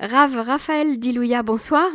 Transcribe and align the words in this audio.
Rav 0.00 0.34
Raphaël 0.34 0.98
Dilouya, 0.98 1.42
bonsoir. 1.42 1.90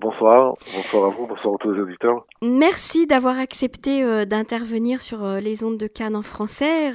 Bonsoir, 0.00 0.54
bonsoir 0.72 1.06
à 1.06 1.08
vous, 1.08 1.26
bonsoir 1.26 1.54
à 1.54 1.58
tous 1.58 1.72
les 1.72 1.80
auditeurs. 1.80 2.24
Merci 2.40 3.08
d'avoir 3.08 3.36
accepté 3.36 4.04
euh, 4.04 4.24
d'intervenir 4.24 5.02
sur 5.02 5.24
euh, 5.24 5.40
les 5.40 5.64
ondes 5.64 5.76
de 5.76 5.88
Cannes 5.88 6.14
en 6.14 6.22
français. 6.22 6.92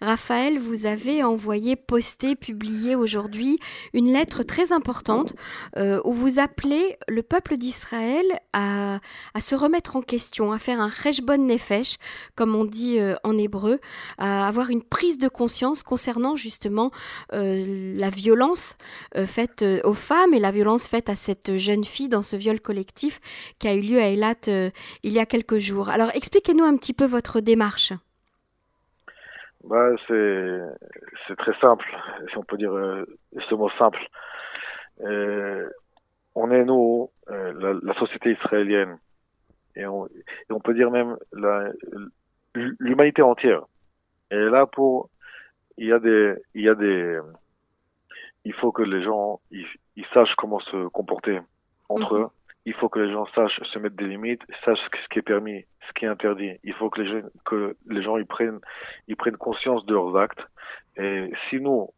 Raphaël, 0.00 0.56
vous 0.56 0.86
avez 0.86 1.24
envoyé, 1.24 1.74
posté, 1.74 2.36
publié 2.36 2.94
aujourd'hui 2.94 3.58
une 3.92 4.12
lettre 4.12 4.44
très 4.44 4.70
importante 4.70 5.34
euh, 5.76 6.00
où 6.04 6.12
vous 6.12 6.38
appelez 6.38 6.96
le 7.08 7.24
peuple 7.24 7.56
d'Israël 7.56 8.24
à, 8.52 9.00
à, 9.34 9.40
se 9.40 9.56
remettre 9.56 9.96
en 9.96 10.02
question, 10.02 10.52
à 10.52 10.58
faire 10.58 10.80
un 10.80 10.90
reshbon 11.02 11.44
nefesh, 11.44 11.96
comme 12.36 12.54
on 12.54 12.64
dit 12.64 13.00
en 13.24 13.36
hébreu, 13.36 13.80
à 14.18 14.46
avoir 14.46 14.70
une 14.70 14.84
prise 14.84 15.18
de 15.18 15.28
conscience 15.28 15.82
concernant 15.82 16.36
justement 16.36 16.92
la 17.32 18.10
violence 18.10 18.76
faite 19.26 19.64
aux 19.84 19.94
femmes 19.94 20.34
et 20.34 20.38
la 20.38 20.52
violence 20.52 20.86
faite 20.86 21.08
à 21.08 21.16
cette 21.16 21.56
jeune 21.56 21.84
fille 21.84 22.11
dans 22.12 22.22
ce 22.22 22.36
viol 22.36 22.60
collectif 22.60 23.20
qui 23.58 23.68
a 23.68 23.74
eu 23.74 23.80
lieu 23.80 23.98
à 23.98 24.08
Eilat 24.08 24.34
euh, 24.48 24.70
il 25.02 25.12
y 25.12 25.18
a 25.18 25.26
quelques 25.26 25.58
jours. 25.58 25.88
Alors 25.88 26.10
expliquez-nous 26.14 26.64
un 26.64 26.76
petit 26.76 26.92
peu 26.92 27.06
votre 27.06 27.40
démarche. 27.40 27.92
Bah, 29.64 29.90
c'est 30.08 31.36
très 31.36 31.54
simple, 31.60 31.86
si 32.30 32.36
on 32.36 32.42
peut 32.42 32.56
dire 32.56 32.72
euh, 32.72 33.06
ce 33.48 33.54
mot 33.54 33.70
simple. 33.78 34.00
Euh, 35.02 35.68
on 36.34 36.50
est, 36.50 36.64
nous, 36.64 37.10
la, 37.28 37.94
société 37.94 38.32
israélienne, 38.32 38.98
et 39.76 39.86
on, 39.86 40.08
peut 40.64 40.74
dire 40.74 40.90
même 40.90 41.16
l'humanité 42.54 43.22
entière. 43.22 43.62
Et 44.30 44.36
là, 44.36 44.66
pour, 44.66 45.10
il 45.76 45.86
y 45.86 45.92
a 45.92 45.98
des, 45.98 46.34
il 46.54 46.62
y 46.62 46.68
a 46.68 46.74
des, 46.74 47.20
il 48.44 48.54
faut 48.54 48.72
que 48.72 48.82
les 48.82 49.02
gens, 49.02 49.40
ils 49.50 50.06
sachent 50.12 50.34
comment 50.36 50.60
se 50.60 50.88
comporter 50.88 51.40
entre 51.88 52.14
mhm. 52.14 52.22
eux. 52.24 52.28
Il 52.64 52.74
faut 52.74 52.88
que 52.88 53.00
les 53.00 53.12
gens 53.12 53.26
sachent 53.34 53.60
se 53.62 53.78
mettre 53.78 53.96
des 53.96 54.06
limites, 54.06 54.42
sachent 54.64 54.78
ce 54.78 55.08
qui 55.10 55.18
est 55.18 55.22
permis, 55.22 55.64
ce 55.88 55.92
qui 55.94 56.04
est 56.04 56.08
interdit. 56.08 56.52
Il 56.62 56.74
faut 56.74 56.90
que 56.90 57.02
les 57.02 57.10
gens, 57.10 57.28
que 57.44 57.76
les 57.88 58.02
gens 58.02 58.16
ils 58.18 58.26
prennent, 58.26 58.60
ils 59.08 59.16
prennent 59.16 59.36
conscience 59.36 59.84
de 59.86 59.94
leurs 59.94 60.16
actes. 60.16 60.40
Et 60.96 61.32
si 61.48 61.60
nous, 61.60 61.88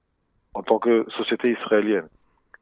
en 0.54 0.62
tant 0.62 0.78
que 0.78 1.04
société 1.10 1.50
israélienne, 1.50 2.08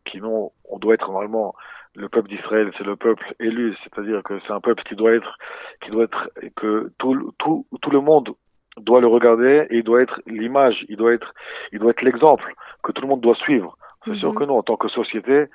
qui 0.05 0.21
nous, 0.21 0.51
on 0.69 0.79
doit 0.79 0.95
être 0.95 1.07
normalement 1.07 1.55
le 1.95 2.09
peuple 2.09 2.29
d'Israël, 2.29 2.73
c'est 2.77 2.85
le 2.85 2.97
peuple 2.97 3.35
élu, 3.39 3.77
c'est-à-dire 3.85 4.23
que 4.23 4.41
c'est 4.41 4.53
un 4.53 4.61
peuple 4.61 4.83
qui 4.83 4.97
doit 4.97 5.13
être, 5.13 5.39
qui 5.83 5.91
doit 5.91 6.05
être, 6.05 6.31
que 6.57 6.91
tout, 6.99 7.33
tout, 7.39 7.67
tout 7.81 7.91
le 7.91 8.01
monde 8.01 8.31
doit 8.79 9.01
le 9.01 9.07
regarder 9.07 9.67
et 9.71 9.79
il 9.79 9.85
doit 9.85 10.03
être 10.03 10.21
l'image, 10.27 10.85
il 10.89 10.97
doit 10.97 11.13
être, 11.13 11.35
il 11.73 11.79
doit 11.79 11.91
être 11.91 12.03
l'exemple 12.03 12.55
que 12.83 12.93
tout 12.93 13.03
le 13.03 13.09
monde 13.09 13.21
doit 13.21 13.35
suivre. 13.37 13.77
C'est 14.07 14.15
sûr 14.15 14.33
mhm. 14.33 14.39
que 14.39 14.45
nous, 14.45 14.55
en 14.55 14.63
tant 14.63 14.77
que 14.77 14.89
société, 14.89 15.47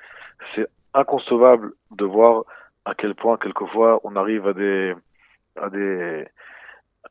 c'est 0.54 0.66
inconcevable 0.98 1.72
de 1.90 2.04
voir 2.04 2.44
à 2.84 2.94
quel 2.94 3.14
point 3.14 3.36
quelquefois 3.36 4.00
on 4.04 4.16
arrive 4.16 4.46
à 4.46 4.52
des 4.52 4.94
à 5.56 5.70
des 5.70 6.26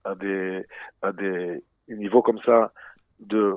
à 0.04 0.16
des 0.16 0.66
à 1.02 1.12
des 1.12 1.64
niveaux 1.88 2.22
comme 2.22 2.40
ça 2.46 2.72
de 3.20 3.56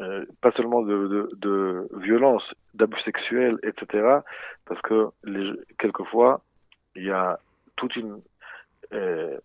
euh, 0.00 0.24
pas 0.40 0.52
seulement 0.52 0.80
de, 0.82 1.06
de, 1.06 1.28
de 1.36 1.88
violence, 1.98 2.42
d'abus 2.72 3.00
sexuels, 3.02 3.58
etc. 3.62 4.20
Parce 4.64 4.80
que 4.82 5.08
les, 5.24 5.52
quelquefois 5.78 6.42
il 6.96 7.04
y 7.04 7.10
a 7.10 7.38
toute 7.76 7.94
une 7.96 8.20
euh, 8.92 9.38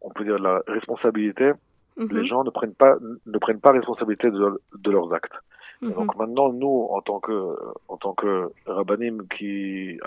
on 0.00 0.10
peut 0.10 0.24
dire 0.24 0.38
la 0.38 0.62
responsabilité. 0.66 1.52
Les 1.96 2.06
mhm. 2.06 2.26
gens 2.26 2.44
ne 2.44 2.50
prennent 2.50 2.74
pas 2.74 2.96
ne 3.26 3.38
prennent 3.38 3.60
pas 3.60 3.72
responsabilité 3.72 4.30
de, 4.30 4.60
de 4.78 4.90
leurs 4.90 5.12
actes. 5.12 5.34
Donc 5.82 6.14
mhm. 6.14 6.18
maintenant, 6.18 6.52
nous, 6.52 6.86
en 6.90 7.00
tant 7.00 7.18
que, 7.18 7.56
en 7.88 7.96
tant 7.96 8.14
que 8.14 8.52
rabbinim 8.66 9.26
qui 9.36 9.98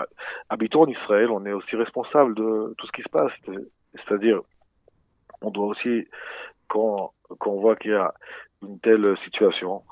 habitons 0.48 0.82
en 0.82 0.86
Israël, 0.86 1.30
on 1.30 1.44
est 1.44 1.52
aussi 1.52 1.76
responsable 1.76 2.34
de 2.34 2.74
tout 2.78 2.86
ce 2.86 2.92
qui 2.92 3.02
se 3.02 3.08
passe. 3.10 3.32
C'est-à-dire, 3.94 4.40
on 5.42 5.50
doit 5.50 5.66
aussi, 5.66 6.08
quand, 6.68 7.12
quand 7.38 7.50
on 7.50 7.60
voit 7.60 7.76
qu'il 7.76 7.90
y 7.90 7.94
a 7.94 8.14
une 8.62 8.78
telle 8.80 9.16
situation, 9.22 9.82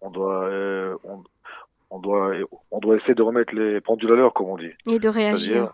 on 0.00 0.10
doit, 0.10 0.44
euh, 0.46 0.96
on, 1.04 1.22
on, 1.90 2.00
doit, 2.00 2.32
on 2.72 2.80
doit 2.80 2.96
essayer 2.96 3.14
de 3.14 3.22
remettre 3.22 3.54
les 3.54 3.80
pendules 3.80 4.12
à 4.12 4.16
l'heure, 4.16 4.34
comme 4.34 4.48
on 4.48 4.56
dit. 4.56 4.72
Et 4.86 4.98
de 4.98 5.08
réagir. 5.08 5.72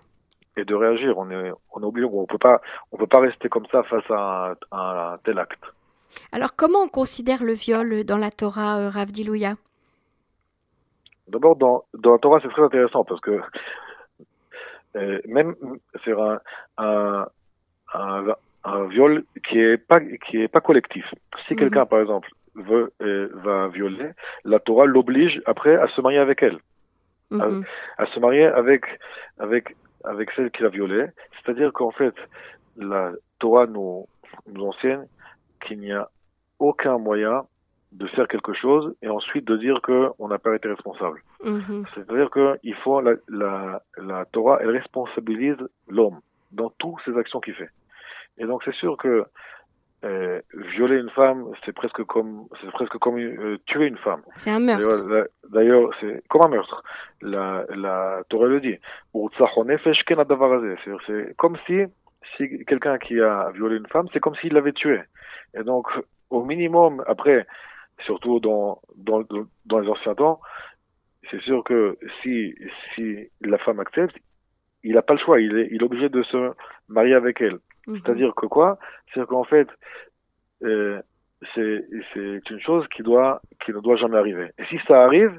Et 0.59 0.67
de 0.67 0.75
réagir. 0.75 1.17
On 1.17 1.31
est, 1.31 1.53
on 1.73 1.81
est 1.81 1.87
obligé, 1.87 2.07
on 2.13 2.27
peut 2.27 2.37
pas, 2.37 2.61
on 2.93 2.99
peut 2.99 3.07
pas 3.07 3.21
rester 3.21 3.49
comme 3.49 3.67
ça 3.73 3.83
face 3.85 4.11
à 4.11 4.51
un, 4.51 4.57
à 4.77 5.13
un 5.15 5.19
tel 5.19 5.39
acte. 5.39 5.65
Alors, 6.33 6.57
comment 6.57 6.81
on 6.81 6.89
considère 6.89 7.43
le 7.43 7.53
viol 7.53 8.05
dans 8.05 8.19
la 8.19 8.31
Torah, 8.31 8.79
euh, 8.79 8.89
Rav 8.89 9.07
Dilouya? 9.07 9.55
D'abord, 11.29 11.57
dans, 11.57 11.85
dans, 11.95 12.13
la 12.13 12.19
Torah, 12.19 12.41
c'est 12.43 12.49
très 12.49 12.63
intéressant 12.63 13.05
parce 13.05 13.21
que 13.21 13.41
euh, 14.97 15.21
même 15.27 15.55
c'est 16.05 16.13
un, 16.13 16.41
un, 16.79 17.27
un, 18.65 18.85
viol 18.87 19.25
qui 19.47 19.59
est 19.59 19.77
pas 19.77 20.01
qui 20.01 20.43
est 20.43 20.49
pas 20.49 20.61
collectif. 20.61 21.05
Si 21.47 21.53
mhm. 21.53 21.59
quelqu'un, 21.59 21.87
par 21.87 22.01
exemple, 22.01 22.29
veut 22.55 22.93
euh, 23.03 23.29
va 23.35 23.69
violer, 23.69 24.11
la 24.45 24.59
Torah 24.59 24.87
l'oblige 24.87 25.43
après 25.45 25.77
à 25.77 25.89
se 25.89 26.01
marier 26.01 26.19
avec 26.19 26.43
elle, 26.43 26.59
à, 27.33 27.47
mhm. 27.47 27.65
à, 27.99 28.07
se 28.07 28.19
marier 28.21 28.47
avec 28.47 28.85
avec 29.39 29.77
avec 30.05 30.31
celle 30.33 30.51
qui 30.51 30.63
l'a 30.63 30.71
violée. 30.71 31.07
C'est-à-dire 31.45 31.73
qu'en 31.73 31.91
fait, 31.91 32.15
la 32.77 33.13
Torah 33.39 33.67
nous 33.67 34.07
nous 34.47 34.65
enseigne 34.65 35.07
qu'il 35.59 35.81
n'y 35.81 35.93
a 35.93 36.09
aucun 36.59 36.99
moyen 36.99 37.45
de 37.93 38.07
faire 38.09 38.29
quelque 38.29 38.53
chose 38.53 38.95
et 39.03 39.09
ensuite 39.09 39.47
de 39.47 39.57
dire 39.57 39.81
qu'on 39.83 40.29
n'a 40.29 40.39
pas 40.39 40.55
été 40.55 40.69
responsable. 40.69 41.23
Mhm. 41.43 41.85
C'est-à-dire 41.95 42.31
qu'il 42.31 42.75
faut, 42.77 43.01
la, 43.01 43.15
la, 43.29 43.83
la, 43.97 44.25
Torah, 44.27 44.59
elle 44.61 44.71
responsabilise 44.71 45.57
l'homme 45.89 46.21
dans 46.53 46.71
toutes 46.79 47.01
ses 47.05 47.17
actions 47.17 47.41
qu'il 47.41 47.55
fait. 47.55 47.71
Et 48.37 48.45
donc 48.45 48.63
c'est 48.65 48.75
sûr 48.75 48.97
que 48.97 49.25
euh, 50.05 50.41
violer 50.55 50.97
une 50.97 51.11
femme, 51.11 51.47
c'est 51.65 51.73
presque 51.73 52.05
comme, 52.05 52.47
c'est 52.61 52.71
presque 52.71 52.97
comme 52.99 53.19
euh, 53.19 53.59
tuer 53.67 53.87
une 53.87 53.97
femme. 53.97 54.23
C'est 54.35 54.51
un 54.51 54.61
meurtre. 54.61 55.29
D'ailleurs, 55.51 55.91
c'est 56.01 56.23
comme 56.29 56.43
un 56.43 56.49
meurtre. 56.49 56.85
La, 57.21 57.65
la 57.75 58.23
Torah 58.29 58.47
le 58.47 58.61
dit. 58.61 58.77
C'est 61.07 61.37
comme 61.37 61.57
si, 61.67 61.83
si 62.37 62.65
quelqu'un 62.65 62.99
qui 62.99 63.21
a 63.21 63.51
violé 63.51 63.77
une 63.77 63.87
femme, 63.87 64.09
c'est 64.13 64.21
comme 64.21 64.37
s'il 64.37 64.55
l'avait 64.55 64.73
tuée. 64.73 65.03
Et 65.55 65.63
donc, 65.63 65.87
au 66.31 66.45
minimum, 66.45 67.03
après, 67.07 67.47
surtout 68.05 68.41
dans, 68.41 68.81
dans, 68.97 69.25
dans 69.67 69.79
les 69.79 69.89
anciens 69.89 70.15
temps, 70.15 70.41
c'est 71.31 71.41
sûr 71.43 71.65
que 71.65 71.99
si, 72.23 72.55
si 72.95 73.29
la 73.41 73.59
femme 73.59 73.81
accepte, 73.81 74.17
il 74.85 74.95
n'a 74.95 75.03
pas 75.03 75.15
le 75.15 75.21
choix, 75.21 75.41
il 75.41 75.57
est, 75.59 75.69
il 75.71 75.81
est 75.81 75.85
obligé 75.85 76.09
de 76.09 76.23
se 76.23 76.53
marier 76.89 77.15
avec 77.15 77.41
elle. 77.41 77.59
Mhm. 77.87 77.99
C'est-à-dire 77.99 78.35
que 78.35 78.47
quoi? 78.47 78.79
C'est-à-dire 79.07 79.29
qu'en 79.29 79.45
fait, 79.45 79.69
euh, 80.63 81.01
c'est 81.55 81.85
une 82.51 82.61
chose 82.61 82.87
qui, 82.89 83.03
doit, 83.03 83.41
qui 83.65 83.73
ne 83.73 83.81
doit 83.81 83.97
jamais 83.97 84.19
arriver. 84.19 84.51
Et 84.59 84.65
si 84.67 84.79
ça 84.87 85.05
arrive, 85.05 85.39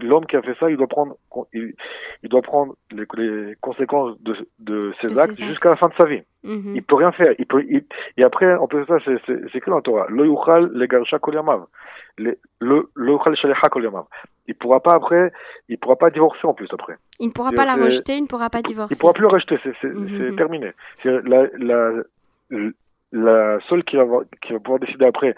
l'homme 0.00 0.26
qui 0.26 0.36
a 0.36 0.42
fait 0.42 0.54
ça, 0.58 0.70
il 0.70 0.76
doit 0.76 0.86
prendre, 0.86 1.16
il, 1.52 1.74
il 2.22 2.28
doit 2.28 2.42
prendre 2.42 2.74
les, 2.90 3.04
les, 3.16 3.54
conséquences 3.60 4.20
de, 4.20 4.36
de 4.58 4.92
ses 5.00 5.18
actes 5.18 5.38
jusqu'à 5.38 5.70
la 5.70 5.76
fin 5.76 5.88
de 5.88 5.94
sa 5.94 6.04
vie. 6.04 6.22
Mm 6.44 6.74
Il 6.76 6.82
peut 6.82 6.96
rien 6.96 7.12
faire. 7.12 7.34
Il 7.38 7.46
peut, 7.46 7.64
il, 7.68 7.84
et 8.16 8.22
après, 8.22 8.54
en 8.54 8.66
plus 8.66 8.80
de 8.80 8.86
ça, 8.86 8.98
c'est 9.04 9.60
que 9.60 9.70
dans 9.70 9.76
la 9.76 9.82
Torah. 9.82 10.06
Lo 10.08 10.24
yuchal 10.24 10.70
legarsha 10.72 11.18
kol 11.18 11.34
yamav. 11.34 11.66
Le 12.16 12.38
yuchal 12.60 13.36
shalecha 13.36 13.68
kol 13.68 13.84
yamav. 13.84 14.04
Il 14.46 14.54
pourra 14.54 14.80
pas 14.80 14.94
après, 14.94 15.32
il 15.68 15.78
pourra 15.78 15.96
pas 15.96 16.10
divorcer 16.10 16.46
en 16.46 16.54
plus 16.54 16.68
après. 16.72 16.96
Il 17.20 17.28
ne 17.28 17.32
pourra 17.32 17.52
pas 17.52 17.66
la 17.66 17.74
rejeter, 17.74 18.16
il 18.16 18.22
ne 18.22 18.28
pourra 18.28 18.48
pas 18.48 18.62
divorcer. 18.62 18.94
Il 18.94 18.98
pourra 18.98 19.12
plus 19.12 19.24
la 19.24 19.30
rejeter, 19.30 19.58
c'est 19.62 19.84
mm 19.84 20.36
terminé. 20.36 20.72
La, 21.04 21.46
la, 21.58 21.92
la 23.12 23.58
seule 23.68 23.84
qui 23.84 23.96
va, 23.96 24.04
qui 24.42 24.52
va 24.52 24.60
pouvoir 24.60 24.80
décider 24.80 25.06
après, 25.06 25.34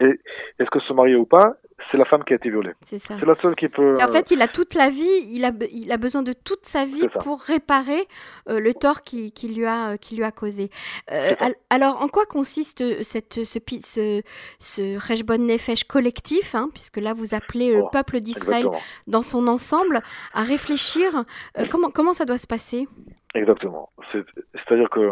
est-ce 0.00 0.70
que 0.70 0.80
se 0.80 0.92
marier 0.92 1.16
ou 1.16 1.26
pas, 1.26 1.54
c'est 1.90 1.98
la 1.98 2.04
femme 2.04 2.24
qui 2.24 2.32
a 2.32 2.36
été 2.36 2.50
violée. 2.50 2.72
C'est 2.82 2.98
ça. 2.98 3.16
C'est 3.18 3.26
la 3.26 3.34
seule 3.40 3.56
qui 3.56 3.68
peut. 3.68 3.90
En 4.02 4.08
fait, 4.08 4.30
il 4.30 4.40
a 4.42 4.48
toute 4.48 4.74
la 4.74 4.90
vie, 4.90 5.06
il 5.30 5.44
a, 5.44 5.50
il 5.72 5.90
a 5.90 5.96
besoin 5.96 6.22
de 6.22 6.32
toute 6.32 6.64
sa 6.64 6.84
vie 6.84 7.08
pour 7.20 7.40
réparer 7.40 8.06
euh, 8.48 8.60
le 8.60 8.74
tort 8.74 9.02
qui, 9.02 9.32
qui, 9.32 9.52
lui 9.52 9.64
a, 9.64 9.92
euh, 9.92 9.96
qui 9.96 10.16
lui 10.16 10.22
a 10.22 10.30
causé. 10.30 10.70
Euh, 11.10 11.34
alors, 11.70 12.00
en 12.00 12.08
quoi 12.08 12.26
consiste 12.26 13.02
cette, 13.02 13.44
ce, 13.44 13.58
ce, 13.80 14.22
ce 14.60 15.36
Nefesh 15.36 15.84
collectif, 15.84 16.54
hein, 16.54 16.68
puisque 16.72 16.98
là, 16.98 17.12
vous 17.12 17.34
appelez 17.34 17.72
le 17.72 17.82
oh, 17.82 17.88
peuple 17.90 18.20
d'Israël 18.20 18.66
dans 19.06 19.22
son 19.22 19.48
ensemble 19.48 20.00
à 20.32 20.42
réfléchir 20.42 21.24
comment, 21.70 21.90
comment 21.90 22.12
ça 22.12 22.24
doit 22.24 22.38
se 22.38 22.46
passer? 22.46 22.86
Exactement. 23.34 23.90
C'est-à-dire 24.12 24.88
que 24.90 25.10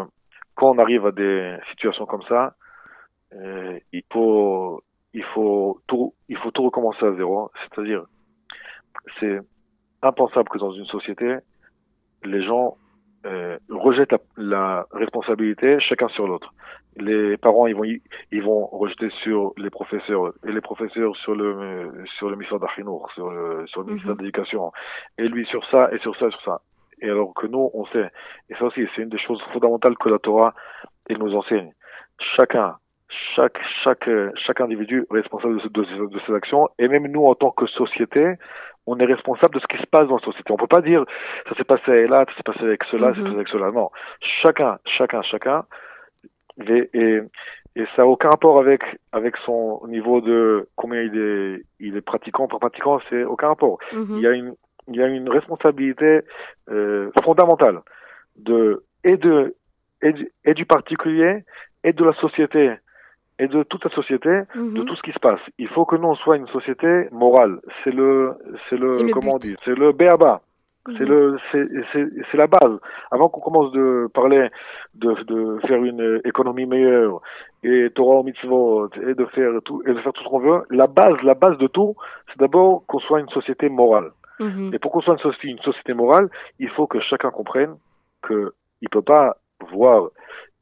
quand 0.55 0.71
on 0.71 0.79
arrive 0.79 1.05
à 1.05 1.11
des 1.11 1.57
situations 1.71 2.05
comme 2.05 2.23
ça, 2.29 2.55
il 3.91 4.03
faut 4.11 4.81
il 5.13 5.23
faut 5.23 5.79
tout, 5.87 6.13
il 6.29 6.37
faut 6.37 6.51
tout 6.51 6.63
recommencer 6.63 7.05
à 7.05 7.13
zéro. 7.13 7.51
C'est-à-dire, 7.61 8.03
c'est 9.19 9.39
impensable 10.01 10.49
que 10.49 10.57
dans 10.57 10.71
une 10.71 10.85
société, 10.85 11.37
les 12.23 12.43
gens 12.43 12.77
euh, 13.25 13.57
rejettent 13.69 14.11
la, 14.11 14.19
la, 14.37 14.87
responsabilité 14.91 15.79
chacun 15.79 16.09
sur 16.09 16.27
l'autre. 16.27 16.53
Les 16.97 17.37
parents, 17.37 17.67
ils 17.67 17.75
vont, 17.75 17.85
ils 17.85 18.43
vont 18.43 18.67
rejeter 18.67 19.09
sur 19.23 19.53
les 19.57 19.69
professeurs 19.69 20.33
et 20.45 20.51
les 20.51 20.61
professeurs 20.61 21.15
sur 21.17 21.33
le 21.33 22.03
sur 22.17 22.29
le 22.29 22.35
ministère 22.35 22.59
d'Arfinour, 22.59 23.09
sur 23.15 23.31
le, 23.31 23.65
sur 23.67 23.81
le 23.81 23.87
ministère 23.87 24.11
mhm. 24.11 24.17
de 24.17 24.23
l'Éducation, 24.23 24.71
et 25.17 25.27
lui 25.27 25.45
sur 25.45 25.65
ça 25.69 25.89
et 25.91 25.99
sur 25.99 26.15
ça 26.17 26.27
et 26.27 26.31
sur 26.31 26.41
ça. 26.43 26.61
Et 27.01 27.09
alors 27.09 27.33
que 27.33 27.47
nous, 27.47 27.71
on 27.73 27.85
sait, 27.87 28.09
et 28.49 28.55
ça 28.55 28.65
aussi, 28.65 28.85
c'est 28.95 29.01
une 29.01 29.09
des 29.09 29.17
choses 29.17 29.41
fondamentales 29.51 29.97
que 29.97 30.09
la 30.09 30.19
Torah 30.19 30.53
elle 31.09 31.17
nous 31.17 31.35
enseigne. 31.35 31.73
Chacun, 32.37 32.75
chaque 33.35 33.59
chaque 33.83 34.09
chaque 34.45 34.61
individu 34.61 35.05
est 35.09 35.13
responsable 35.13 35.61
de, 35.61 35.67
de, 35.67 36.07
de 36.07 36.19
ses 36.25 36.33
actions, 36.33 36.69
et 36.79 36.87
même 36.87 37.07
nous 37.07 37.25
en 37.25 37.35
tant 37.35 37.51
que 37.51 37.65
société, 37.67 38.35
on 38.85 38.97
est 38.99 39.05
responsable 39.05 39.55
de 39.55 39.59
ce 39.59 39.67
qui 39.67 39.77
se 39.77 39.87
passe 39.87 40.07
dans 40.07 40.17
la 40.17 40.23
société. 40.23 40.51
On 40.51 40.57
peut 40.57 40.67
pas 40.67 40.81
dire 40.81 41.05
ça 41.47 41.55
s'est 41.55 41.63
passé 41.63 42.07
là, 42.07 42.25
ça 42.27 42.35
s'est 42.35 42.43
passé 42.43 42.61
avec 42.61 42.83
cela, 42.85 43.09
ça 43.09 43.15
s'est 43.15 43.19
mhm. 43.19 43.25
passé 43.25 43.35
avec 43.35 43.47
cela. 43.49 43.71
Non, 43.71 43.89
chacun, 44.41 44.77
chacun, 44.85 45.21
chacun, 45.21 45.65
et, 46.67 46.89
et, 46.93 47.21
ça 47.95 48.03
n'a 48.03 48.07
aucun 48.07 48.29
rapport 48.29 48.59
avec 48.59 48.81
avec 49.11 49.35
son 49.45 49.81
niveau 49.87 50.21
de 50.21 50.69
combien 50.75 51.01
il 51.01 51.17
est 51.17 51.61
il 51.79 51.97
est 51.97 52.01
pratiquant, 52.01 52.47
pas 52.47 52.59
pratiquant, 52.59 52.99
c'est 53.09 53.23
aucun 53.23 53.47
rapport. 53.47 53.79
Mhm. 53.93 54.15
Il 54.15 54.21
y 54.21 54.27
a 54.27 54.31
une 54.31 54.55
il 54.87 54.95
y 54.95 55.01
a 55.01 55.07
une 55.07 55.29
responsabilité 55.29 56.21
euh, 56.69 57.09
fondamentale 57.23 57.81
de 58.35 58.83
et 59.03 59.17
de 59.17 59.55
et 60.01 60.13
du, 60.13 60.29
et 60.43 60.53
du 60.53 60.65
particulier 60.65 61.43
et 61.83 61.93
de 61.93 62.03
la 62.03 62.13
société 62.13 62.73
et 63.43 63.47
de 63.49 63.63
toute 63.63 63.83
la 63.83 63.91
société, 63.91 64.29
de 64.55 64.61
mhm. 64.61 64.85
tout 64.85 64.95
ce 64.95 65.01
qui 65.01 65.11
se 65.11 65.19
passe. 65.19 65.41
Il 65.57 65.67
faut 65.67 65.85
que 65.85 65.97
nous 65.97 66.07
on 66.07 66.15
soit 66.15 66.37
une 66.37 66.47
société 66.47 67.09
morale. 67.11 67.59
C'est 67.83 67.93
le, 67.93 68.35
c'est 68.69 68.77
le, 68.77 69.11
comment 69.11 69.33
on 69.35 69.37
dit, 69.37 69.55
c'est 69.65 69.77
le 69.77 69.91
béaba. 69.91 70.41
C'est 70.97 71.05
le, 71.05 71.37
mhm. 71.53 72.23
c'est 72.31 72.37
la 72.37 72.47
base. 72.47 72.75
Avant 73.11 73.27
qu'on 73.29 73.41
commence 73.41 73.71
de 73.73 74.09
parler 74.13 74.49
de, 74.95 75.13
de 75.23 75.59
faire 75.67 75.83
une 75.83 76.21
économie 76.23 76.65
meilleure 76.65 77.21
et 77.63 77.89
Torah 77.95 78.15
au 78.15 78.23
mitzvot 78.23 78.89
et 79.09 79.13
de 79.13 79.25
faire 79.25 79.51
tout 79.65 79.81
et 79.85 79.93
de 79.93 79.99
faire 79.99 80.13
tout 80.13 80.23
ce 80.23 80.29
qu'on 80.29 80.39
veut, 80.39 80.63
la 80.69 80.87
base, 80.87 81.15
la 81.23 81.35
base 81.35 81.57
de 81.57 81.67
tout, 81.67 81.95
c'est 82.27 82.39
d'abord 82.39 82.85
qu'on 82.87 82.99
soit 82.99 83.19
une 83.19 83.29
société 83.29 83.67
morale. 83.67 84.11
Mhm. 84.39 84.71
Et 84.73 84.79
pour 84.79 84.91
qu'on 84.91 85.01
soit 85.01 85.15
une 85.15 85.19
société, 85.19 85.47
une 85.49 85.59
société 85.59 85.93
morale, 85.93 86.29
il 86.59 86.69
faut 86.69 86.87
que 86.87 86.99
chacun 87.01 87.31
comprenne 87.31 87.75
que 88.21 88.53
il 88.81 88.89
peut 88.89 89.01
pas 89.01 89.37
voir 89.71 90.09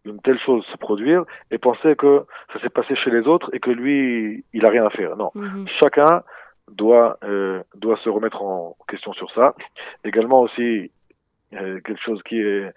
une 0.05 0.19
telle 0.21 0.39
chose 0.39 0.65
se 0.71 0.77
produire 0.77 1.23
et 1.51 1.57
penser 1.57 1.95
que 1.95 2.25
ça 2.53 2.59
s'est 2.59 2.69
passé 2.69 2.95
chez 2.95 3.11
les 3.11 3.27
autres 3.27 3.49
et 3.53 3.59
que 3.59 3.69
lui, 3.69 4.43
il 4.53 4.65
a 4.65 4.69
rien 4.69 4.85
à 4.85 4.89
faire. 4.89 5.15
Non. 5.15 5.31
Mhm. 5.35 5.67
Chacun 5.79 6.23
doit, 6.69 7.17
euh, 7.23 7.61
doit 7.75 7.97
se 7.97 8.09
remettre 8.09 8.41
en 8.41 8.75
question 8.87 9.13
sur 9.13 9.31
ça. 9.31 9.55
Également 10.03 10.41
aussi, 10.41 10.91
euh, 11.53 11.79
quelque 11.81 12.01
chose 12.01 12.21
qui 12.23 12.39
est, 12.39 12.71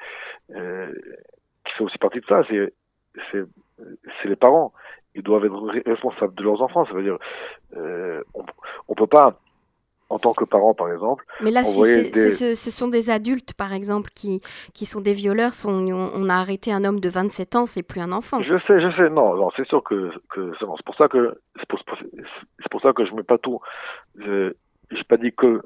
euh, 0.54 0.92
qui 1.64 1.72
fait 1.74 1.84
aussi 1.84 1.98
partie 1.98 2.20
de 2.20 2.26
ça, 2.26 2.42
c'est, 2.48 2.72
c'est, 3.30 3.44
c'est 4.20 4.28
les 4.28 4.36
parents. 4.36 4.72
Ils 5.14 5.22
doivent 5.22 5.44
être 5.44 5.82
responsables 5.86 6.34
de 6.34 6.42
leurs 6.42 6.60
enfants. 6.60 6.84
Ça 6.86 6.92
veut 6.92 7.04
dire, 7.04 7.18
euh, 7.76 8.22
on, 8.34 8.44
on 8.88 8.94
peut 8.94 9.06
pas, 9.06 9.38
en 10.10 10.18
tant 10.18 10.32
que 10.32 10.44
parent, 10.44 10.74
par 10.74 10.92
exemple. 10.92 11.24
Mais 11.40 11.50
là, 11.50 11.64
si 11.64 11.80
ce, 12.54 12.70
sont 12.70 12.88
des 12.88 13.10
adultes, 13.10 13.54
par 13.54 13.72
exemple, 13.72 14.10
qui, 14.14 14.40
qui 14.72 14.86
sont 14.86 15.00
des 15.00 15.12
violeurs. 15.12 15.52
on, 15.64 16.28
a 16.28 16.34
arrêté 16.34 16.72
un 16.72 16.84
homme 16.84 17.00
de 17.00 17.08
27 17.08 17.56
ans, 17.56 17.66
c'est 17.66 17.82
plus 17.82 18.00
un 18.00 18.12
enfant. 18.12 18.42
Je 18.42 18.58
sais, 18.66 18.80
je 18.80 18.96
sais. 18.96 19.10
Non, 19.10 19.34
non 19.34 19.50
c'est 19.56 19.66
sûr 19.66 19.82
que, 19.82 20.10
que 20.30 20.52
c'est 20.58 20.66
pour 20.84 20.96
ça 20.96 21.08
que 21.08 21.38
c'est 21.58 21.68
pour, 21.68 21.80
pour, 22.70 22.80
ça 22.80 22.92
que 22.92 23.04
je 23.04 23.14
mets 23.14 23.22
pas 23.22 23.38
tout. 23.38 23.60
Je 24.18 24.52
n'ai 24.92 25.04
pas 25.08 25.16
dit 25.16 25.32
que 25.32 25.62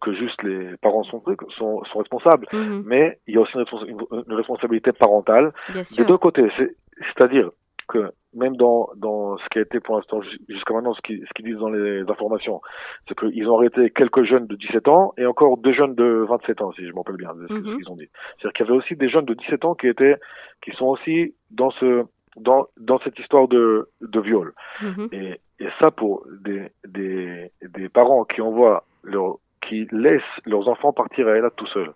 que 0.00 0.12
juste 0.12 0.42
les 0.42 0.76
parents 0.76 1.02
sont, 1.04 1.22
sont, 1.56 1.82
sont 1.84 1.98
responsables, 1.98 2.46
mhm. 2.52 2.82
mais 2.86 3.18
il 3.26 3.34
y 3.34 3.36
a 3.38 3.40
aussi 3.40 3.54
une, 3.56 4.34
responsabilité 4.34 4.92
parentale 4.92 5.52
des 5.74 6.04
deux 6.04 6.18
côtés. 6.18 6.48
C'est-à-dire 6.56 7.50
que 7.88 8.12
même 8.34 8.56
dans, 8.56 8.90
dans 8.96 9.36
ce 9.38 9.48
qui 9.50 9.58
a 9.58 9.62
été 9.62 9.80
pour 9.80 9.96
l'instant 9.96 10.20
jusqu'à 10.48 10.74
maintenant, 10.74 10.94
ce 10.94 11.00
qu'ils 11.00 11.26
ce 11.26 11.42
disent 11.42 11.56
dans 11.56 11.70
les 11.70 12.02
informations, 12.02 12.60
c'est 13.08 13.18
qu'ils 13.18 13.48
ont 13.48 13.56
arrêté 13.56 13.90
quelques 13.90 14.24
jeunes 14.24 14.46
de 14.46 14.56
17 14.56 14.88
ans 14.88 15.14
et 15.16 15.26
encore 15.26 15.56
deux 15.58 15.72
jeunes 15.72 15.94
de 15.94 16.26
27 16.28 16.62
ans, 16.62 16.72
si 16.72 16.86
je 16.86 16.92
m'en 16.92 17.02
rappelle 17.02 17.16
bien, 17.16 17.34
de 17.34 17.46
ce 17.48 17.54
mhm. 17.54 17.76
qu'ils 17.76 17.90
ont 17.90 17.96
dit. 17.96 18.08
C'est-à-dire 18.36 18.52
qu'il 18.52 18.66
y 18.66 18.68
avait 18.68 18.78
aussi 18.78 18.96
des 18.96 19.08
jeunes 19.08 19.24
de 19.24 19.34
17 19.34 19.64
ans 19.64 19.74
qui 19.74 19.88
étaient, 19.88 20.16
qui 20.62 20.72
sont 20.72 20.86
aussi 20.86 21.34
dans 21.50 21.70
ce, 21.70 22.04
dans, 22.36 22.66
dans 22.78 22.98
cette 23.00 23.18
histoire 23.18 23.48
de, 23.48 23.88
de 24.00 24.20
viol. 24.20 24.52
Mhm. 24.82 25.08
Et, 25.12 25.40
et 25.60 25.68
ça 25.80 25.90
pour 25.90 26.24
des, 26.44 26.68
des, 26.86 27.50
des 27.62 27.88
parents 27.88 28.24
qui 28.24 28.42
envoient 28.42 28.84
leur, 29.02 29.38
qui 29.66 29.88
laissent 29.90 30.22
leurs 30.44 30.68
enfants 30.68 30.92
partir 30.92 31.28
à 31.28 31.32
elle 31.32 31.48
tout 31.56 31.66
seuls 31.66 31.92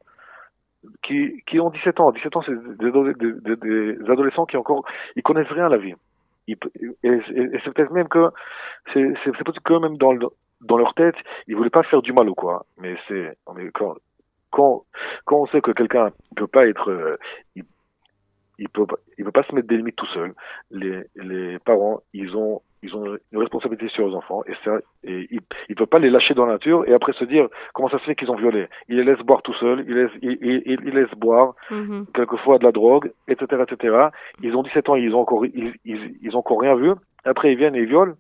qui, 1.02 1.61
ont 1.61 1.70
17 1.70 2.00
ans. 2.00 2.11
17 2.12 2.37
ans, 2.37 2.43
c'est 2.43 2.79
des, 2.79 4.11
adolescents 4.11 4.46
qui 4.46 4.56
encore, 4.56 4.84
ils 5.17 5.23
connaissent 5.23 5.49
rien 5.49 5.67
à 5.67 5.69
la 5.69 5.79
vie. 5.79 5.94
et, 6.49 6.56
c'est 7.05 7.73
peut-être 7.73 7.93
même 7.93 8.08
que, 8.08 8.31
c'est, 8.93 9.14
peut-être 9.25 9.62
que 9.62 9.75
même 9.75 9.96
dans, 9.96 10.12
leur 10.76 10.94
tête, 10.94 11.17
ils 11.46 11.56
voulaient 11.56 11.70
pas 11.70 11.82
faire 11.84 12.02
du 12.02 12.12
mal 12.12 12.29
ou 12.29 12.34
quoi. 12.34 12.64
Mais 12.79 12.96
c'est, 13.08 13.37
quand, 14.50 14.84
on 15.31 15.46
sait 15.46 15.61
que 15.61 15.70
quelqu'un 15.73 16.11
peut 16.37 16.46
pas 16.46 16.67
être, 16.67 16.90
euh, 16.90 17.17
il 18.58 18.69
peut, 18.69 18.87
il 19.19 19.25
peut 19.25 19.32
pas 19.32 19.43
se 19.44 19.54
mettre 19.54 19.69
des 19.69 19.76
limites 19.76 19.96
tout 19.96 20.06
seul. 20.06 20.34
Les, 20.70 21.04
les 21.16 21.58
parents, 21.60 22.00
ils 22.12 22.37
ont 22.37 22.62
ils 22.82 22.94
ont 22.96 23.16
une 23.31 23.38
responsabilité 23.38 23.88
sur 23.88 24.06
leurs 24.06 24.16
enfants 24.16 24.43
et, 24.46 24.54
ça, 24.64 24.78
et 25.04 25.28
ils 25.31 25.40
ne 25.70 25.75
peuvent 25.76 25.87
pas 25.87 26.00
les 26.00 26.10
lâcher 26.10 26.34
dans 26.34 26.46
la 26.46 26.54
nature 26.54 26.84
et 26.88 26.93
après 26.93 27.12
se 27.12 27.25
dire 27.25 27.46
comment 27.75 27.88
ça 27.88 27.99
se 28.00 28.04
fait 28.04 28.16
qu'ils 28.16 28.31
ont 28.31 28.37
violé. 28.37 28.66
Ils 28.88 28.96
les 28.96 29.04
laissent 29.04 29.25
boire 29.25 29.43
tout 29.43 29.54
seuls, 29.54 29.84
ils 29.87 29.94
laissent, 29.94 30.10
ils, 30.20 30.38
ils, 30.43 30.81
ils 30.84 30.94
laissent 30.94 31.14
boire 31.16 31.54
mm-hmm. 31.70 32.06
quelquefois 32.12 32.58
de 32.58 32.64
la 32.64 32.72
drogue, 32.72 33.12
etc., 33.28 33.62
etc. 33.70 34.08
Ils 34.43 34.56
ont 34.56 34.64
17 34.64 34.88
ans, 34.88 34.96
ils 34.96 35.14
ont 35.14 35.20
encore, 35.20 35.46
ils, 35.46 35.75
ils, 35.84 36.16
ils 36.22 36.34
ont 36.34 36.40
encore 36.40 36.60
rien 36.60 36.75
vu. 36.75 36.93
Après, 37.25 37.52
ils 37.52 37.56
viennent 37.56 37.76
et 37.76 37.82
ils 37.82 37.87
violent. 37.87 38.16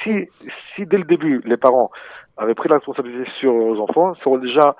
si, 0.00 0.28
si 0.76 0.86
dès 0.86 0.98
le 0.98 1.04
début, 1.04 1.42
les 1.44 1.56
parents 1.56 1.90
avaient 2.36 2.54
pris 2.54 2.68
la 2.68 2.76
responsabilité 2.76 3.28
sur 3.40 3.52
leurs 3.52 3.80
enfants, 3.80 4.14
ça 4.14 4.30
aurait 4.30 4.40
déjà 4.40 4.76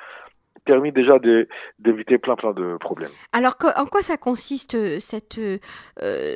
permis 0.65 0.93
déjà 0.93 1.19
d'éviter 1.79 2.19
plein 2.19 2.37
plein 2.37 2.53
de 2.53 2.77
problèmes. 2.79 3.11
Alors 3.33 3.55
en 3.77 3.87
quoi 3.87 4.03
ça 4.03 4.17
consiste 4.17 4.75
euh, 4.75 4.99
cette, 5.01 5.39
euh, 5.39 5.57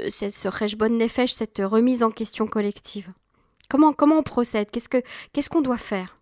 cette 0.09 0.33
ce 0.33 0.77
bonne 0.77 0.99
Nefesh, 0.99 1.33
cette 1.33 1.63
remise 1.65 2.03
en 2.03 2.11
question 2.11 2.47
collective? 2.47 3.09
Comment 3.71 3.93
comment 3.93 4.19
on 4.19 4.23
procède? 4.23 4.71
Qu'est-ce 4.71 4.89
que 4.89 4.99
qu'est-ce 5.33 5.51
qu'on 5.51 5.63
doit 5.63 5.77
faire? 5.77 6.17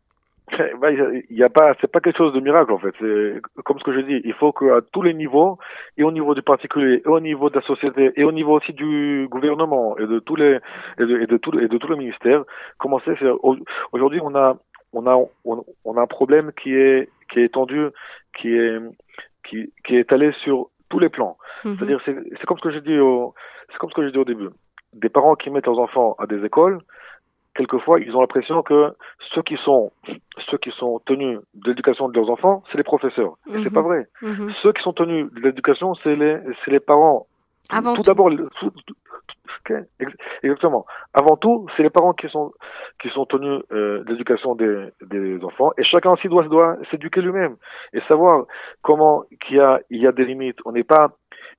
Bah, 0.80 0.90
il 0.90 1.24
y 1.36 1.42
a 1.42 1.48
pas, 1.48 1.74
c'est 1.80 1.90
pas 1.90 2.00
quelque 2.00 2.18
chose 2.18 2.34
de 2.34 2.40
miracle 2.40 2.72
en 2.72 2.78
fait. 2.78 2.94
C'est 3.00 3.62
comme 3.64 3.78
ce 3.78 3.84
que 3.84 3.94
je 3.94 4.00
dis, 4.00 4.20
il 4.24 4.34
faut 4.34 4.52
qu'à 4.52 4.80
tous 4.92 5.02
les 5.02 5.14
niveaux, 5.14 5.58
et 5.96 6.02
au 6.02 6.12
niveau 6.12 6.34
du 6.34 6.42
particulier, 6.42 7.02
et 7.04 7.08
au 7.08 7.20
niveau 7.20 7.48
de 7.50 7.56
la 7.56 7.62
société, 7.62 8.12
et 8.16 8.24
au 8.24 8.32
niveau 8.32 8.58
aussi 8.58 8.72
du 8.72 9.26
gouvernement 9.30 9.96
et 9.98 10.06
de 10.06 10.18
tous 10.18 10.36
les 10.36 10.58
et 10.98 11.06
de, 11.06 11.20
et 11.20 11.26
de 11.26 11.36
tout 11.38 11.58
et 11.58 11.68
de 11.68 11.78
tout 11.78 11.88
le 11.88 11.96
ministère, 11.96 12.44
commencer. 12.78 13.12
Aujourd'hui, 13.92 14.20
on 14.22 14.34
a 14.34 14.56
on 14.94 15.06
a 15.06 15.16
on, 15.44 15.96
a 15.96 16.00
un 16.00 16.06
problème 16.06 16.52
qui 16.52 16.74
est 16.74 17.08
qui 17.30 17.40
est 17.40 17.44
étendu, 17.44 17.88
qui 18.38 18.56
est 18.56 18.78
qui, 19.48 19.72
qui 19.84 19.96
est 19.96 20.00
étalé 20.00 20.32
sur 20.42 20.70
tous 20.88 20.98
les 20.98 21.08
plans. 21.08 21.36
Mhm. 21.64 21.76
C'est-à-dire 21.76 22.00
c'est 22.04 22.46
comme 22.46 22.58
ce 22.58 22.62
que 22.62 22.70
j'ai 22.70 22.80
dit 22.80 22.98
au 22.98 23.34
c'est 23.70 23.78
comme 23.78 23.90
ce 23.90 23.94
que 23.94 24.04
j'ai 24.04 24.12
dit 24.12 24.18
au 24.18 24.24
début. 24.24 24.48
Des 24.92 25.08
parents 25.08 25.34
qui 25.34 25.50
mettent 25.50 25.66
leurs 25.66 25.78
enfants 25.78 26.14
à 26.18 26.26
des 26.26 26.44
écoles, 26.44 26.80
quelquefois 27.54 28.00
ils 28.00 28.14
ont 28.16 28.20
l'impression 28.20 28.62
que 28.62 28.94
ceux 29.34 29.42
qui 29.42 29.56
sont 29.64 29.92
ceux 30.50 30.58
qui 30.58 30.70
sont 30.70 31.00
tenus 31.04 31.38
de 31.54 31.70
l'éducation 31.70 32.08
de 32.08 32.14
leurs 32.16 32.30
enfants, 32.30 32.62
c'est 32.70 32.78
les 32.78 32.84
professeurs. 32.84 33.34
C'est 33.46 33.58
mhm. 33.58 33.72
pas 33.72 33.82
vrai. 33.82 34.06
Mhm. 34.22 34.52
Ceux 34.62 34.72
qui 34.72 34.82
sont 34.82 34.92
tenus 34.92 35.32
de 35.32 35.40
l'éducation, 35.40 35.94
c'est 36.02 36.16
les 36.16 36.38
c'est 36.64 36.70
les 36.70 36.80
parents. 36.80 37.26
Avant 37.70 37.94
tout, 37.94 38.02
d'abord, 38.02 38.30
Exactement. 40.42 40.84
Avant 41.16 41.36
tout, 41.36 41.68
c'est 41.76 41.84
les 41.84 41.90
parents 41.90 42.12
qui 42.12 42.28
sont 42.28 42.52
qui 43.00 43.08
sont 43.10 43.24
tenus 43.24 43.62
euh, 43.70 44.02
l'éducation 44.08 44.56
des, 44.56 44.88
des 45.02 45.42
enfants 45.44 45.70
et 45.78 45.84
chacun 45.84 46.10
aussi 46.10 46.28
doit 46.28 46.42
doit 46.48 46.76
s'éduquer 46.90 47.20
lui-même 47.20 47.56
et 47.92 48.00
savoir 48.08 48.46
comment 48.82 49.24
qu'il 49.40 49.56
y 49.58 49.60
a 49.60 49.80
il 49.90 50.02
y 50.02 50.08
a 50.08 50.12
des 50.12 50.24
limites. 50.24 50.58
On 50.64 50.72
n'est 50.72 50.82
pas 50.82 51.12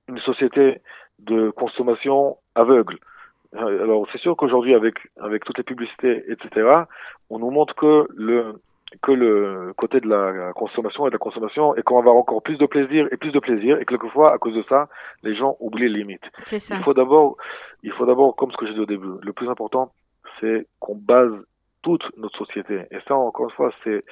une 0.10 0.20
société 0.20 0.82
de 1.20 1.52
consommation 1.52 2.38
aveugle. 2.54 2.98
Alors 3.58 4.06
c'est 4.12 4.18
sûr 4.18 4.36
qu'aujourd'hui 4.36 4.76
avec 4.76 4.96
avec 5.22 5.46
toutes 5.46 5.58
les 5.58 5.64
publicités 5.64 6.26
etc. 6.30 6.70
On 7.30 7.40
nous 7.40 7.50
montre 7.50 7.76
que 7.76 8.08
le 8.14 8.60
que 9.02 9.12
le 9.12 9.74
côté 9.78 10.00
de 10.00 10.08
la 10.08 10.54
consommation 10.54 11.06
et 11.06 11.10
de 11.10 11.16
la 11.16 11.20
consommation 11.20 11.75
et 11.75 11.84
qu'on 11.84 11.96
va 11.96 12.00
avoir 12.02 12.16
encore 12.16 12.42
plus 12.42 12.58
de 12.58 12.66
plaisir 12.66 13.08
et 13.12 13.18
plus 13.18 13.32
de 13.32 13.40
plaisir 13.40 13.78
et 13.80 13.86
quelquefois 13.86 14.34
à 14.34 14.38
cause 14.38 14.56
de 14.56 14.64
ça 14.70 14.88
les 15.24 15.36
gens 15.36 15.58
oublient 15.60 15.90
les 15.90 16.04
limites. 16.04 16.25
C'est 16.46 16.60
ça. 16.60 16.75
Il 16.78 16.84
faut 16.84 16.94
d'abord 16.94 17.38
il 17.84 17.92
faut 17.94 18.06
d'abord 18.06 18.36
comme 18.36 18.52
ce 18.52 18.58
que 18.58 18.68
j'ai 18.68 18.74
dit 18.74 18.80
au 18.80 18.86
début 18.86 19.14
le 19.22 19.34
plus 19.34 19.50
important 19.50 19.92
c'est 20.40 20.68
qu'on 20.80 20.96
base 20.96 21.34
toute 21.82 22.04
notre 22.18 22.38
société 22.38 22.84
et 22.92 22.98
ça 23.08 23.16
encore 23.16 23.46
une 23.46 23.56
fois 23.56 23.72
c'est 23.84 24.04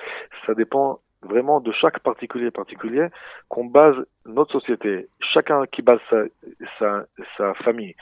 ça 0.45 0.53
dépend 0.53 0.99
vraiment 1.21 1.61
de 1.61 1.71
chaque 1.71 1.99
particulier 1.99 2.51
particulier 2.51 3.07
qu'on 3.49 3.65
base 3.65 3.95
notre 4.25 4.51
société 4.59 5.07
chacun 5.33 5.65
qui 5.71 5.81
base 5.81 5.99
sa, 6.09 6.23
sa, 6.79 7.05
sa 7.37 7.53
famille 7.55 7.95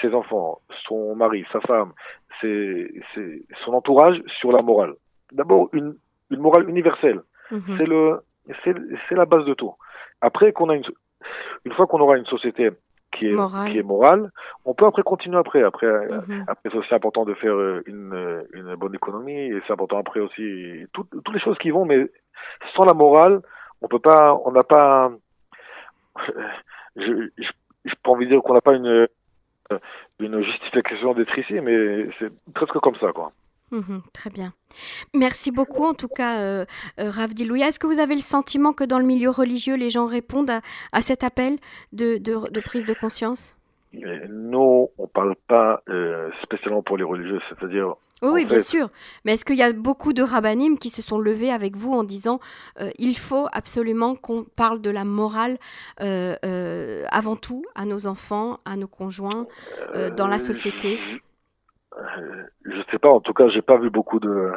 ses 0.00 0.12
enfants 0.12 0.60
son 0.86 1.14
mari 1.14 1.44
sa 1.52 1.60
femme 1.60 1.92
ses, 2.40 2.92
ses, 3.14 3.46
son 3.64 3.72
entourage 3.74 4.20
sur 4.40 4.52
la 4.52 4.62
morale 4.62 4.94
d'abord 5.32 5.68
une 5.72 5.96
une 6.30 6.40
morale 6.40 6.68
universelle. 6.68 7.20
Mhm. 7.50 7.60
C'est 7.76 7.86
le, 7.86 8.20
c'est 9.08 9.14
la 9.14 9.24
base 9.26 9.44
de 9.44 9.54
tout. 9.54 9.74
après 10.20 10.52
qu'on 10.52 10.68
a 10.70 10.74
une, 10.76 10.84
une 11.64 11.72
fois 11.72 11.86
qu'on 11.86 12.00
aura 12.00 12.16
une 12.16 12.26
société 12.26 12.70
qui 13.12 13.28
est, 13.28 13.32
Morale. 13.34 13.70
qui 13.70 13.78
est 13.78 13.82
morale, 13.82 14.30
on 14.64 14.74
peut 14.74 14.86
après 14.86 15.02
continuer 15.02 15.38
après. 15.38 15.62
Après, 15.62 15.86
euh, 15.86 16.20
Mhm. 16.26 16.44
après 16.48 16.70
c'est 16.70 16.76
aussi 16.78 16.94
important 16.94 17.24
de 17.24 17.34
faire 17.34 17.54
euh, 17.54 17.82
une, 17.86 18.12
euh, 18.12 18.42
une 18.52 18.74
bonne 18.74 18.94
économie 18.94 19.38
et 19.52 19.60
c'est 19.66 19.72
important 19.72 19.98
après 19.98 20.20
aussi 20.20 20.84
tout- 20.92 21.06
toutes 21.12 21.32
les 21.34 21.40
choses 21.40 21.58
qui 21.58 21.70
vont, 21.70 21.84
mais 21.84 22.10
sans 22.74 22.84
la 22.84 22.94
morale, 22.94 23.40
on 23.82 23.88
peut 23.88 23.98
pas, 24.00 24.34
on 24.44 24.50
n'a 24.52 24.64
pas, 24.64 25.12
je, 26.96 27.28
je, 27.38 27.50
je 27.84 27.94
pas 28.02 28.10
envie 28.10 28.26
de 28.26 28.30
dire 28.32 28.42
qu'on 28.42 28.54
n'a 28.54 28.60
pas 28.60 28.74
une, 28.74 29.06
une 30.20 30.42
justification 30.42 31.14
d'être 31.14 31.38
ici, 31.38 31.54
mais 31.60 32.08
c'est 32.18 32.30
presque 32.54 32.78
comme 32.78 32.96
ça, 32.96 33.12
quoi. 33.12 33.32
Mhm, 33.74 34.02
très 34.12 34.30
bien. 34.30 34.52
Merci 35.14 35.50
beaucoup, 35.50 35.84
en 35.84 35.94
tout 35.94 36.08
cas, 36.08 36.38
euh, 36.38 36.64
euh, 37.00 37.10
Rav 37.10 37.34
Dilouya. 37.34 37.68
Est-ce 37.68 37.78
que 37.80 37.86
vous 37.86 37.98
avez 37.98 38.14
le 38.14 38.20
sentiment 38.20 38.72
que 38.72 38.84
dans 38.84 38.98
le 38.98 39.04
milieu 39.04 39.30
religieux, 39.30 39.74
les 39.76 39.90
gens 39.90 40.06
répondent 40.06 40.50
à, 40.50 40.60
à 40.92 41.00
cet 41.00 41.24
appel 41.24 41.58
de, 41.92 42.18
de- 42.18 42.50
de 42.50 42.60
prise 42.60 42.84
de 42.84 42.94
conscience? 42.94 43.54
Mais 43.92 44.26
nous, 44.28 44.88
on 44.98 45.06
parle 45.06 45.34
pas 45.48 45.82
euh, 45.88 46.30
spécialement 46.42 46.82
pour 46.82 46.96
les 46.96 47.04
religieux, 47.04 47.40
c'est-à-dire 47.48 47.94
Oui, 48.22 48.28
En 48.28 48.32
oui, 48.34 48.44
bien 48.44 48.60
sûr. 48.60 48.90
Mais 49.24 49.34
est-ce 49.34 49.44
qu'il 49.44 49.56
y 49.56 49.62
a 49.62 49.72
beaucoup 49.72 50.12
de 50.12 50.22
rabbinim 50.22 50.78
qui 50.78 50.90
se 50.90 51.02
sont 51.02 51.18
levés 51.18 51.50
avec 51.52 51.76
vous 51.76 51.92
en 51.92 52.02
disant 52.04 52.38
euh, 52.80 52.90
il 52.98 53.16
faut 53.16 53.46
absolument 53.52 54.14
qu'on 54.16 54.44
parle 54.56 54.80
de 54.80 54.90
la 54.90 55.04
morale 55.04 55.58
euh, 56.00 56.34
euh, 56.44 57.04
avant 57.10 57.36
tout 57.36 57.64
à 57.76 57.84
nos 57.84 58.06
enfants, 58.06 58.58
à 58.64 58.76
nos 58.76 58.88
conjoints, 58.88 59.46
euh, 59.94 60.10
dans 60.10 60.26
la 60.28 60.38
société? 60.38 60.98
Euh, 61.00 61.18
Je 62.64 62.82
sais 62.90 62.98
pas. 62.98 63.10
En 63.10 63.20
tout 63.20 63.34
cas, 63.34 63.48
j'ai 63.48 63.62
pas 63.62 63.78
vu 63.78 63.90
beaucoup 63.90 64.20
de 64.20 64.52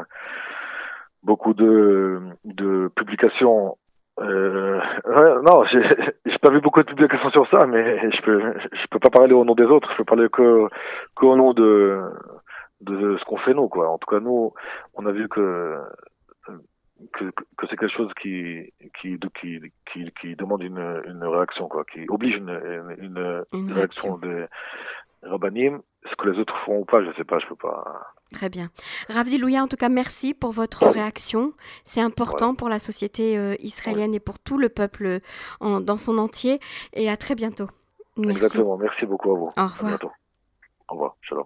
beaucoup 1.23 1.53
de 1.53 2.19
de 2.45 2.89
publications. 2.95 3.77
Euh, 4.19 4.79
ouais, 5.05 5.41
non, 5.43 5.63
j'ai 5.65 5.81
j'ai 6.25 6.39
pas 6.39 6.51
vu 6.51 6.61
beaucoup 6.61 6.81
de 6.81 6.87
publications 6.87 7.29
sur 7.31 7.47
ça, 7.49 7.65
mais 7.67 8.11
je 8.11 8.21
peux 8.21 8.53
je 8.71 8.87
peux 8.89 8.99
pas 8.99 9.09
parler 9.09 9.33
au 9.33 9.45
nom 9.45 9.55
des 9.55 9.65
autres. 9.65 9.91
Je 9.91 9.97
peux 9.97 10.05
parler 10.05 10.29
que 10.29 10.67
qu'au 11.15 11.35
nom 11.35 11.53
de 11.53 12.01
de 12.81 13.17
ce 13.17 13.25
qu'on 13.25 13.37
fait 13.37 13.53
nous, 13.53 13.69
quoi. 13.69 13.89
En 13.89 13.97
tout 13.97 14.09
cas, 14.09 14.19
nous, 14.19 14.53
on 14.95 15.05
a 15.05 15.11
vu 15.11 15.27
que 15.27 15.77
que, 17.13 17.25
que 17.57 17.67
c'est 17.69 17.77
quelque 17.77 17.95
chose 17.95 18.11
qui 18.21 18.73
qui 18.99 19.19
qui 19.39 19.59
qui, 19.91 20.11
qui 20.19 20.35
demande 20.35 20.63
une, 20.63 21.01
une 21.05 21.23
réaction, 21.23 21.67
quoi, 21.67 21.83
qui 21.85 22.05
oblige 22.09 22.37
une 22.37 22.49
une, 22.99 23.43
une, 23.53 23.71
réaction 23.71 24.15
réaction. 24.15 24.17
des 24.17 24.45
rabbinim. 25.23 25.81
Ce 26.09 26.15
que 26.15 26.29
les 26.29 26.39
autres 26.39 26.55
font 26.65 26.79
ou 26.79 26.85
pas, 26.85 27.03
je 27.03 27.11
sais 27.17 27.23
pas, 27.23 27.39
je 27.39 27.47
peux 27.47 27.55
pas. 27.55 28.13
Très 28.33 28.49
bien. 28.49 28.69
Rav 29.09 29.25
Dilouya, 29.25 29.63
en 29.63 29.67
tout 29.67 29.77
cas, 29.77 29.89
merci 29.89 30.33
pour 30.33 30.51
votre 30.51 30.85
réaction. 30.87 31.53
C'est 31.85 32.01
important 32.01 32.55
pour 32.55 32.69
la 32.69 32.79
société 32.79 33.37
euh, 33.37 33.55
israélienne 33.59 34.13
et 34.13 34.19
pour 34.19 34.39
tout 34.39 34.57
le 34.57 34.69
peuple 34.69 35.19
en- 35.61 35.79
dans 35.81 35.97
son 35.97 36.17
entier. 36.17 36.59
Et 36.93 37.09
à 37.09 37.15
très 37.17 37.35
bientôt. 37.35 37.67
Merci. 38.17 38.37
Exactement. 38.37 38.77
Merci 38.77 39.05
beaucoup 39.05 39.31
à 39.31 39.35
vous. 39.37 39.45
Au 39.45 39.53
À 39.55 39.67
revoir. 39.67 39.89
bientôt. 39.91 40.11
Au 40.89 40.93
revoir. 40.93 41.15
Shalom. 41.21 41.45